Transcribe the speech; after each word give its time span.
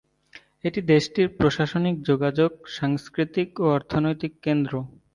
এটি 0.63 0.79
দেশটির 0.91 1.27
প্রশাসনিক, 1.37 1.95
যোগাযোগ, 2.03 2.51
সাংস্কৃতিক 2.77 3.49
ও 3.59 3.75
অর্থনৈতিক 3.77 4.31
কেন্দ্র। 4.45 4.73